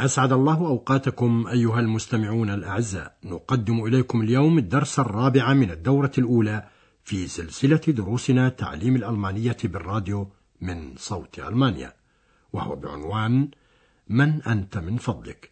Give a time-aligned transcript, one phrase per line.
[0.00, 3.16] أسعد الله أوقاتكم أيها المستمعون الأعزاء.
[3.24, 6.68] نقدم إليكم اليوم الدرس الرابع من الدورة الأولى
[7.04, 11.92] في سلسلة دروسنا تعليم الألمانية بالراديو من صوت ألمانيا
[12.52, 13.50] وهو بعنوان
[14.08, 15.50] من أنت من فضلك؟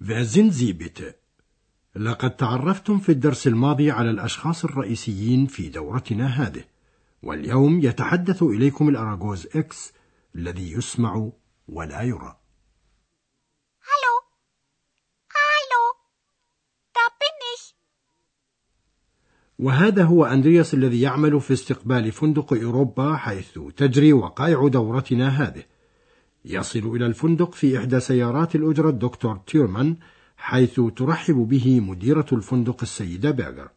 [0.00, 1.02] Wer sind؟
[1.96, 6.64] لقد تعرفتم في الدرس الماضي على الأشخاص الرئيسيين في دورتنا هذه
[7.22, 9.92] واليوم يتحدث إليكم الأراغوز إكس
[10.34, 11.30] الذي يسمع
[11.68, 12.44] ولا يرى
[13.90, 14.12] Hallo.
[15.36, 15.82] Hallo.
[16.96, 17.64] Da bin ich.
[19.58, 25.62] وهذا هو أندرياس الذي يعمل في استقبال فندق أوروبا حيث تجري وقائع دورتنا هذه
[26.44, 29.96] يصل إلى الفندق في إحدى سيارات الأجرة الدكتور تيرمان
[30.36, 33.68] حيث ترحب به مديرة الفندق السيدة بيرغر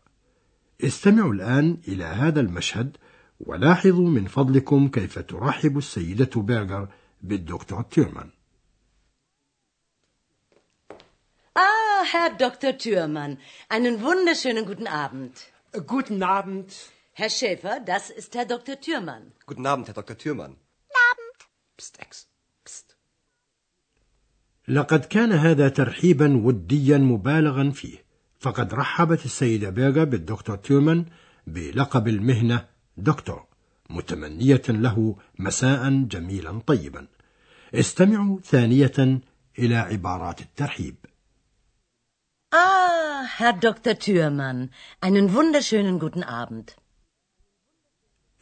[0.84, 2.98] استمعوا الآن إلى هذا المشهد
[3.40, 6.88] ولاحظوا من فضلكم كيف ترحب السيدة بيرغر
[7.22, 8.30] بالدكتور تيرمان
[11.60, 12.78] Ah, Herr Dr.
[12.78, 15.34] Thürmann, einen wunderschönen guten Abend.
[15.86, 16.72] Guten Abend.
[17.14, 18.80] Herr Schäfer, das ist Herr Dr.
[18.80, 19.32] Thürmann.
[19.46, 20.18] Guten Abend, Herr Dr.
[20.18, 20.56] Thürmann.
[21.12, 21.40] Abend.
[21.78, 22.28] Psst, Ex.
[22.64, 22.98] Psst.
[24.68, 28.04] لقد كان هذا ترحيبا وديا مبالغا فيه
[28.40, 31.06] فقد رحبت السيدة بيرغر بالدكتور تيرمان
[31.48, 32.66] بلقب المهنة
[32.98, 33.46] دكتور
[33.90, 37.08] متمنية له مساء جميلا طيبا
[37.74, 39.22] استمعوا ثانية
[39.60, 40.96] إلى عبارات الترحيب
[42.52, 44.00] Ah, Herr Dr.
[44.00, 44.72] Thürmann,
[45.02, 46.76] einen wunderschönen guten Abend.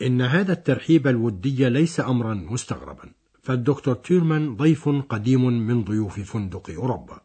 [0.01, 3.11] إن هذا الترحيب الودي ليس أمرا مستغربا
[3.43, 7.21] فالدكتور تيرمان ضيف قديم من ضيوف فندق أوروبا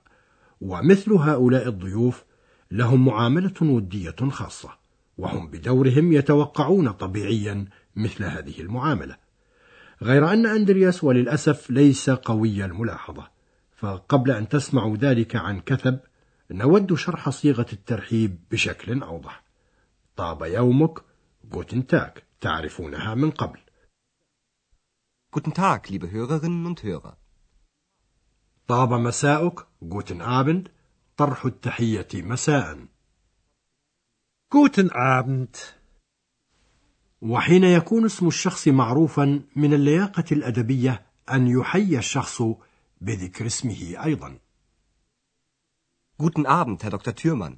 [0.60, 2.24] ومثل هؤلاء الضيوف
[2.70, 4.70] لهم معاملة ودية خاصة
[5.18, 7.66] وهم بدورهم يتوقعون طبيعيا
[7.96, 9.16] مثل هذه المعاملة
[10.02, 13.28] غير أن أندرياس وللأسف ليس قوي الملاحظة
[13.76, 16.00] فقبل أن تسمعوا ذلك عن كثب
[16.50, 19.42] نود شرح صيغة الترحيب بشكل أوضح
[20.16, 21.04] طاب يومك
[21.44, 23.60] جوتن تاك تعرفونها من قبل
[25.32, 27.16] Guten Tag, liebe Hörerinnen und Hörer.
[28.68, 30.68] طاب مساؤك جوتن آبند
[31.16, 32.86] طرح التحية مساء
[34.54, 35.56] Guten Abend.
[37.22, 42.42] وحين يكون اسم الشخص معروفا من اللياقة الأدبية أن يحيي الشخص
[43.00, 44.38] بذكر اسمه أيضا
[46.22, 47.14] Guten Abend, Herr Dr.
[47.20, 47.56] Thürmann.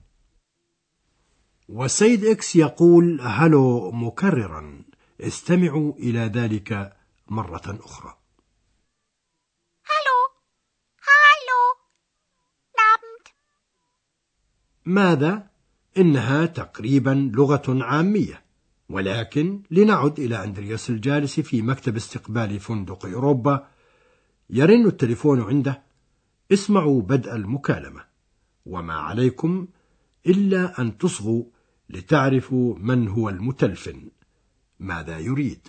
[1.68, 4.84] والسيد إكس يقول هلو مكررا
[5.20, 6.96] استمعوا إلى ذلك
[7.28, 8.16] مرة أخرى
[9.84, 10.18] Hallo.
[11.10, 11.60] Hallo.
[12.78, 13.32] Abend.
[14.84, 15.50] ماذا؟
[15.98, 18.42] إنها تقريبا لغة عامية
[18.88, 23.68] ولكن لنعد إلى أندرياس الجالس في مكتب استقبال فندق أوروبا
[24.50, 25.82] يرن التليفون عنده
[26.52, 28.11] اسمعوا بدء المكالمة
[28.65, 29.67] وما عليكم
[30.25, 31.43] إلا أن تصغوا
[31.89, 34.11] لتعرفوا من هو المتلفن
[34.79, 35.67] ماذا يريد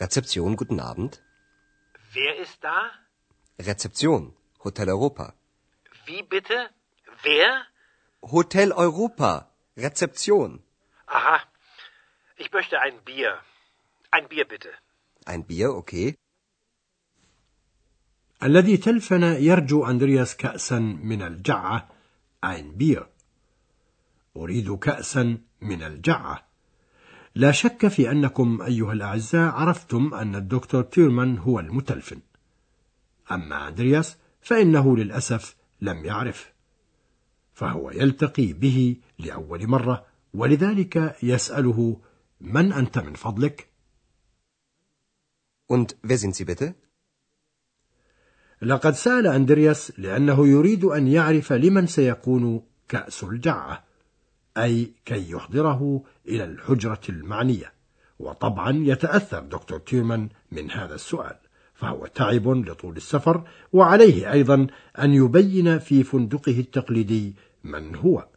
[0.00, 1.22] Rezeption, guten Abend.
[2.12, 2.90] Wer ist da?
[3.58, 4.34] Rezeption,
[4.64, 5.32] Hotel Europa.
[6.06, 6.68] Wie bitte?
[7.22, 7.64] Wer?
[8.22, 9.50] Hotel Europa.
[9.76, 10.62] Rezeption.
[11.06, 11.40] Aha.
[12.36, 13.38] Ich möchte ein Bier.
[14.10, 14.70] Ein Bier bitte.
[15.29, 16.15] Ein Bier, okay.
[18.43, 21.87] الذي تلفن يرجو أندرياس كأسا من الجعة
[22.45, 23.07] ein بير
[24.37, 26.47] أريد كأسا من الجعة
[27.35, 32.19] لا شك في أنكم أيها الأعزاء عرفتم أن الدكتور تيرمان هو المتلفن
[33.31, 36.53] أما أندرياس فإنه للأسف لم يعرف
[37.53, 42.01] فهو يلتقي به لأول مرة ولذلك يسأله
[42.41, 43.68] من أنت من فضلك؟
[45.75, 46.73] Und wer sind Sie bitte?
[48.61, 53.83] لقد سأل أندرياس لأنه يريد أن يعرف لمن سيكون كأس الجعة
[54.57, 57.73] أي كي يحضره إلى الحجرة المعنية.
[58.19, 61.35] وطبعا يتأثر دكتور تيرمان من هذا السؤال
[61.73, 64.67] فهو تعب لطول السفر وعليه أيضا
[64.99, 68.27] أن يبين في فندقه التقليدي من هو.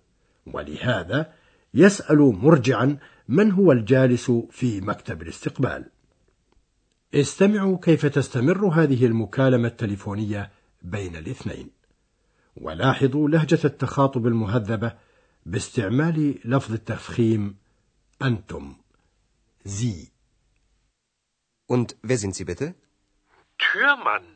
[0.46, 1.32] ولهذا
[1.74, 2.98] يسأل مرجعا
[3.28, 5.84] من هو الجالس في مكتب الاستقبال.
[7.14, 10.50] استمعوا كيف تستمر هذه المكالمة التليفونية
[10.82, 11.70] بين الاثنين
[12.56, 14.96] ولاحظوا لهجة التخاطب المهذبة
[15.46, 17.56] باستعمال لفظ التفخيم
[18.22, 18.76] أنتم
[19.64, 20.10] Sie
[21.68, 22.74] Und wer sind Sie bitte?
[23.58, 24.26] Türmann.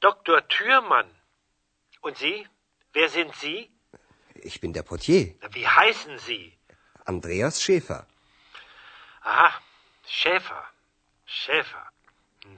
[0.00, 0.48] Dr.
[0.48, 1.10] Türmann.
[2.00, 2.46] Und Sie?
[2.92, 3.70] Wer sind Sie?
[4.34, 6.52] Ich bin der Portier, Wie heißen Sie?
[7.04, 8.06] Andreas Schäfer.
[9.22, 9.50] Aha,
[10.06, 10.62] Schäfer.
[11.26, 11.84] Schäfer.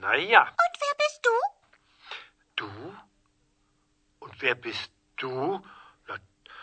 [0.01, 0.41] Na ja.
[0.41, 1.35] Und wer bist du?
[2.55, 2.69] Du?
[4.19, 5.61] Und wer bist du?
[6.07, 6.15] Na,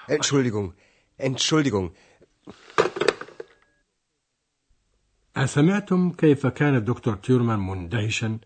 [0.08, 0.74] Entschuldigung,
[1.18, 1.92] Entschuldigung.
[5.36, 8.38] أسمعتم كيف كان الدكتور تيرمان مندهشا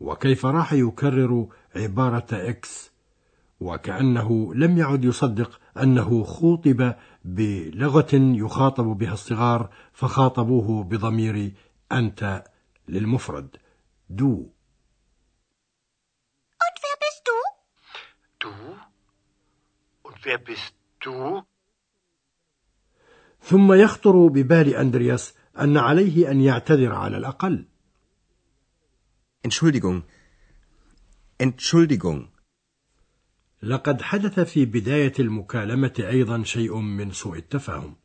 [0.00, 2.90] وكيف راح يكرر عبارة إكس
[3.60, 6.94] وكأنه لم يعد يصدق أنه خوطب
[7.24, 11.52] بلغة يخاطب بها الصغار فخاطبوه بضمير
[11.92, 12.44] أنت
[12.88, 13.56] للمفرد
[14.10, 14.50] du
[16.64, 17.36] Und wer bist du?
[18.40, 18.52] du?
[20.02, 21.44] Und wer bist du?
[23.42, 27.64] ثم يخطر ببال أندرياس أن عليه أن يعتذر على الأقل
[29.44, 30.02] Entschuldigung.
[31.40, 32.28] Entschuldigung.
[33.62, 37.96] لقد حدث في بداية المكالمة أيضا شيء من سوء التفاهم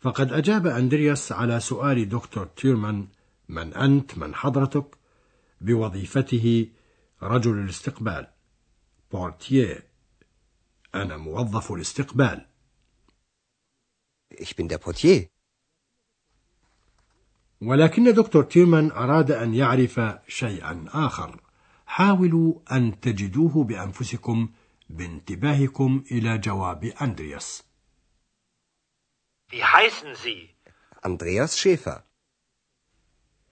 [0.00, 3.08] فقد أجاب أندرياس على سؤال دكتور تيرمان
[3.48, 4.97] من أنت من حضرتك
[5.60, 6.68] بوظيفته
[7.22, 8.26] رجل الاستقبال
[9.12, 9.88] بورتيه
[10.94, 12.46] أنا موظف الاستقبال
[14.34, 15.26] Ich bin der Portier.
[17.60, 21.40] ولكن دكتور تيرمان أراد أن يعرف شيئا آخر
[21.86, 24.48] حاولوا أن تجدوه بأنفسكم
[24.90, 27.62] بانتباهكم إلى جواب أندرياس
[29.50, 30.50] Wie heißen Sie?
[31.02, 32.04] Andreas Schäfer.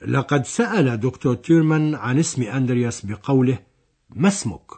[0.00, 3.58] لقد سأل دكتور تيرمان عن اسم أندرياس بقوله
[4.10, 4.70] ما اسمك؟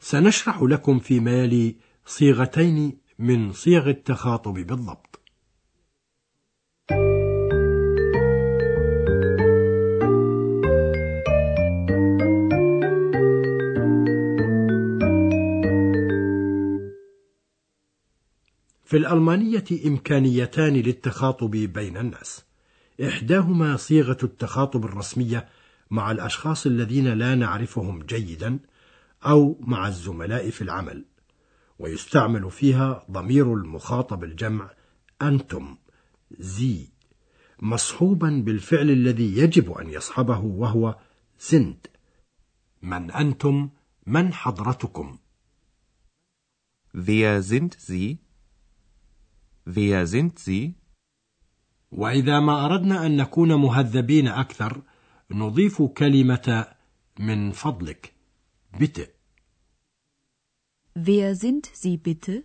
[0.00, 5.09] سنشرح لكم فيما يلي صيغتين من صيغ التخاطب بالضبط
[18.90, 22.44] في الألمانية إمكانيتان للتخاطب بين الناس.
[23.08, 25.48] إحداهما صيغة التخاطب الرسمية
[25.90, 28.58] مع الأشخاص الذين لا نعرفهم جيدا
[29.26, 31.04] أو مع الزملاء في العمل
[31.78, 34.70] ويستعمل فيها ضمير المخاطب الجمع
[35.22, 35.76] أنتم
[36.38, 36.88] زي
[37.62, 40.98] مصحوبا بالفعل الذي يجب أن يصحبه وهو
[41.38, 41.86] سند
[42.82, 43.70] من أنتم؟
[44.06, 45.18] من حضرتكم؟
[46.94, 48.29] Wer sind Sie?
[49.66, 50.74] Wer sind Sie?
[51.92, 54.82] وإذا ما أردنا أن نكون مهذبين أكثر
[55.30, 56.66] نضيف كلمة
[57.18, 58.14] من فضلك
[58.78, 59.08] bitte
[60.94, 62.44] Wer sind Sie bitte?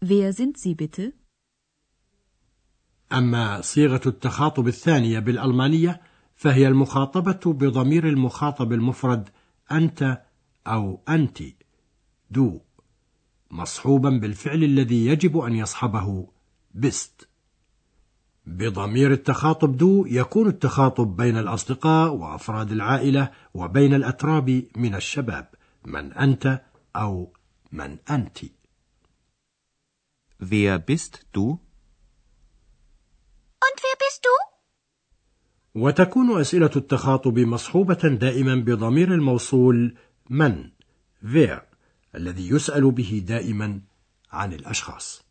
[0.00, 1.12] Wer sind Sie bitte?
[3.12, 6.00] أما صيغة التخاطب الثانية بالألمانية
[6.34, 9.28] فهي المخاطبة بضمير المخاطب المفرد
[9.72, 10.22] أنت
[10.66, 11.42] أو أنت
[12.30, 12.60] du
[13.52, 16.28] مصحوبا بالفعل الذي يجب أن يصحبه
[16.74, 17.28] bist
[18.46, 25.54] بضمير التخاطب du يكون التخاطب بين الأصدقاء وأفراد العائلة وبين الأتراب من الشباب
[25.84, 26.62] من أنت
[26.96, 27.32] أو
[27.72, 28.38] من أنت
[30.44, 31.60] Wer bist du?
[33.66, 34.34] Und wer bist du?
[35.74, 39.94] وتكون أسئلة التخاطب مصحوبة دائما بضمير الموصول
[40.30, 40.70] من
[41.22, 41.71] wer
[42.14, 43.80] الذي يسأل به دائما
[44.30, 45.22] عن الأشخاص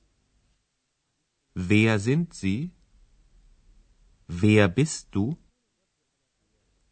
[1.55, 2.71] Wer sind Sie?
[4.27, 5.35] Wer bist du?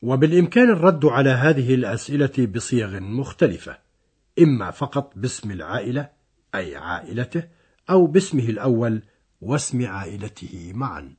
[0.02, 3.80] وبالإمكان الرد على هذه الأسئلة بصيغ مختلفة
[4.40, 6.10] إما فقط باسم العائلة
[6.56, 7.48] أي عائلته
[7.90, 9.04] أو باسمه الأول
[9.42, 11.16] واسم عائلته معا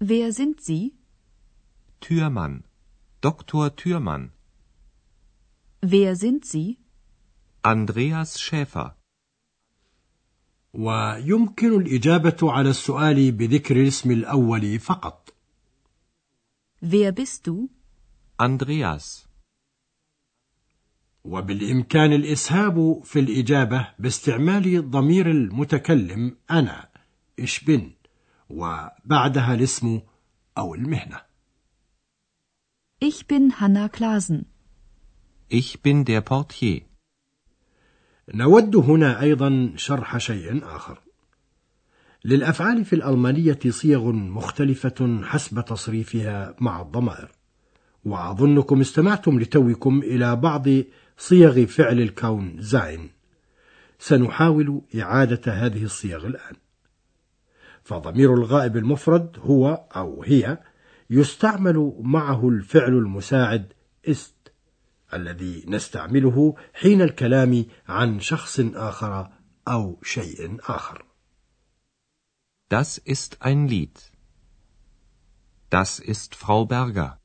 [0.00, 0.94] Wer sind Sie?
[2.00, 2.64] Türmann.
[3.20, 3.74] Dr.
[3.74, 4.30] Türmann.
[5.82, 6.78] Wer sind Sie?
[7.64, 8.94] Andreas Schäfer.
[10.74, 15.34] ويمكن الإجابة على السؤال بذكر الاسم الأول فقط
[16.82, 17.68] Wer bist du?
[18.38, 19.26] Andreas.
[21.24, 26.88] وبالإمكان الإسهاب في الإجابة باستعمال ضمير المتكلم أنا
[27.40, 27.92] إش بن
[28.50, 30.00] وبعدها الاسم
[30.58, 31.28] أو المهنة
[33.00, 34.46] Ich bin Hanna Klasen.
[35.48, 36.87] Ich bin der Portier.
[38.34, 41.00] نود هنا أيضا شرح شيء آخر.
[42.24, 47.28] للأفعال في الألمانية صيغ مختلفة حسب تصريفها مع الضمائر.
[48.04, 50.66] وأظنكم استمعتم لتوكم إلى بعض
[51.18, 53.10] صيغ فعل الكون زين
[53.98, 56.56] سنحاول إعادة هذه الصيغ الآن.
[57.82, 60.58] فضمير الغائب المفرد هو أو هي
[61.10, 63.72] يستعمل معه الفعل المساعد
[64.08, 64.37] است.
[65.14, 69.30] الذي نستعمله حين الكلام عن شخص آخر
[69.68, 71.04] أو شيء آخر
[72.70, 73.98] Das ist ein Lied.
[75.70, 77.18] Das ist Frau Berger.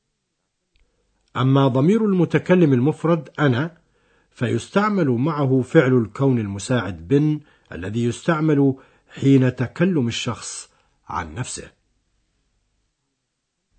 [1.36, 3.78] أما ضمير المتكلم المفرد أنا
[4.30, 7.40] فيستعمل معه فعل الكون المساعد بن
[7.72, 8.76] الذي يستعمل
[9.08, 10.68] حين تكلم الشخص
[11.08, 11.70] عن نفسه.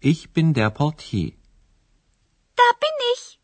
[0.01, 1.31] Ich bin der Portier.
[2.55, 3.39] Da bin ich.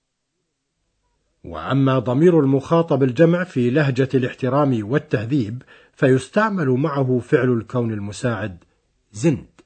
[1.43, 8.57] وأما ضمير المخاطب الجمع في لهجة الاحترام والتهذيب فيستعمل معه فعل الكون المساعد
[9.13, 9.63] sind.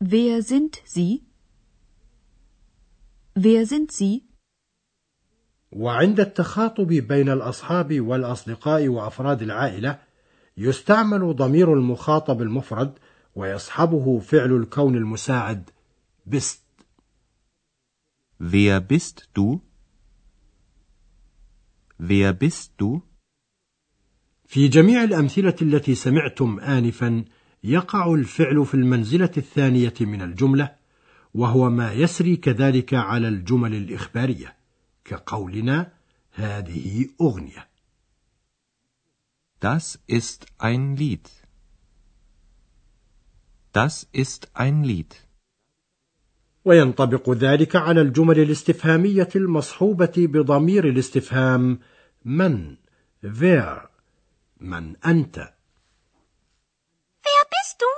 [0.00, 1.22] Wer sind Sie?
[3.34, 4.22] Wer sind Sie?
[5.72, 9.98] وعند التخاطب بين الأصحاب والأصدقاء وأفراد العائلة
[10.56, 12.98] يستعمل ضمير المخاطب المفرد
[13.34, 15.70] ويصحبه فعل الكون المساعد
[16.30, 16.84] bist.
[18.40, 19.60] Wer bist du?
[21.98, 23.02] Wer bist du?
[24.46, 27.24] في جميع الأمثلة التي سمعتم آنفا
[27.64, 30.76] يقع الفعل في المنزلة الثانية من الجملة
[31.34, 34.56] وهو ما يسري كذلك على الجمل الإخبارية
[35.04, 35.92] كقولنا
[36.32, 37.68] هذه أغنية
[39.60, 41.28] Das ist ein Lied.
[43.72, 45.27] Das ist ein Lied.
[46.68, 51.78] وينطبق ذلك على الجمل الاستفهامية المصحوبة بضمير الاستفهام
[52.24, 52.76] من
[53.24, 53.88] wer
[54.60, 55.52] من أنت
[57.24, 57.90] Wer bist du?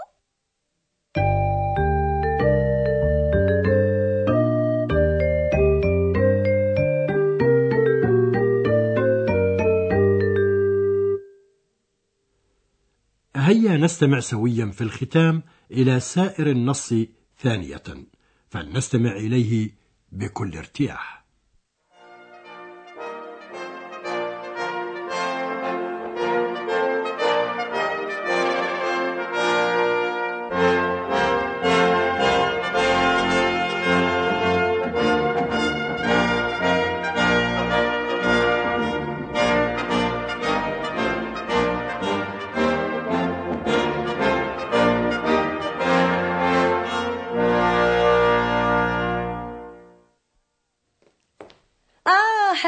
[13.36, 16.94] هيا نستمع سويا في الختام إلى سائر النص
[17.38, 17.82] ثانية
[18.50, 19.70] فلنستمع إليه
[20.12, 21.19] بكل ارتياح.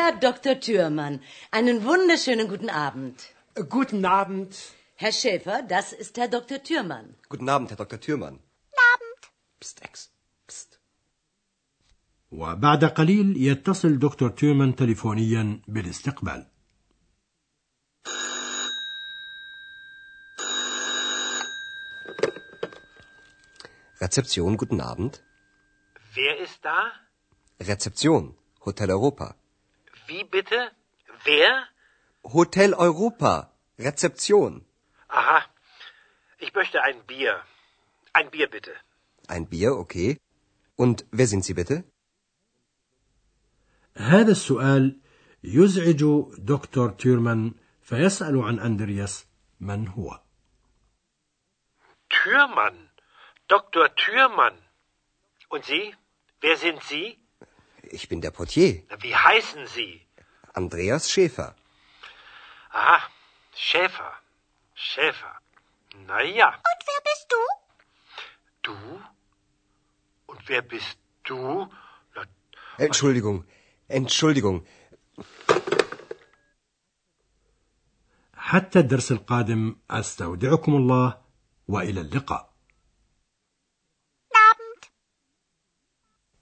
[0.01, 0.60] Herr Dr.
[0.60, 3.16] Thürmann, einen wunderschönen guten Abend.
[3.70, 4.56] Guten Abend.
[4.96, 6.63] Herr Schäfer, das ist Herr Dr.
[6.63, 7.16] Thürmann.
[7.30, 8.00] Guten Abend, Herr Dr.
[8.00, 8.39] Thürmann.
[8.94, 9.22] Abend.
[9.60, 10.10] Psst, Ex.
[10.48, 10.80] Psst.
[12.32, 16.46] وبعد قليل يتصل دكتور تيومان تليفونيا بالاستقبال
[24.00, 25.24] Rezeption, guten Abend.
[26.13, 26.92] Wer ist da?
[27.60, 28.36] Rezeption,
[28.66, 29.36] Hotel Europa.
[30.12, 30.72] Wie bitte?
[31.24, 31.68] Wer?
[32.24, 34.66] Hotel Europa, Rezeption.
[35.08, 35.44] Aha.
[36.39, 37.44] Ich möchte ein Bier.
[38.13, 38.74] Ein Bier bitte.
[39.27, 40.20] Ein Bier, okay.
[40.75, 41.84] Und wer sind Sie bitte?
[43.98, 45.00] هذا السؤال
[45.44, 46.04] يزعج
[46.38, 49.25] دكتور تيرمان فيسأل عن أندرياس
[49.60, 50.20] من هو
[52.10, 52.89] Türmann.
[53.48, 53.96] Dr.
[53.96, 54.58] Türmann.
[55.50, 55.96] Und Sie?
[56.42, 57.18] Wer sind Sie?
[57.92, 60.01] Ich bin der Portier, Na, Wie heißen Sie?
[60.54, 61.56] Andreas Schäfer.
[62.72, 63.00] Aha.
[63.56, 64.12] Schäfer.
[64.75, 65.34] Schäfer.
[66.08, 66.48] Na ja.
[66.70, 67.42] Und wer bist du?
[68.68, 68.77] Du?
[70.32, 71.70] Und wer bist du?
[72.16, 72.22] Na,
[72.77, 73.46] Entschuldigung,
[73.88, 74.66] Entschuldigung.
[78.36, 81.22] حتى الدرس القادم أستودعكم الله
[81.68, 82.50] وإلى اللقاء